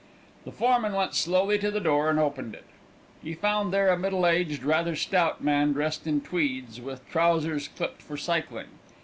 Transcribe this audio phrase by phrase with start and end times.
[0.45, 2.65] The foreman went slowly to the door and opened it.
[3.21, 8.01] He found there a middle aged, rather stout man, dressed in tweeds, with trousers clipped
[8.01, 8.69] for cycling.